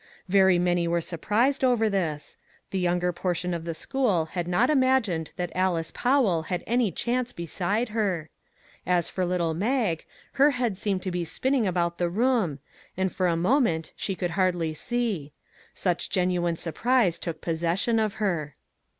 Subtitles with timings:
[0.27, 2.39] Very many were surprised over this;
[2.71, 7.31] the younger portion of the school had not imagined that Alice Powell had any chance
[7.33, 8.31] beside her.
[8.83, 12.57] As for little Mag, her head seemed to be spinning about the room,
[12.97, 15.33] and for a mbment she could hardly see;
[15.75, 18.55] such genuine surprise took possession of her.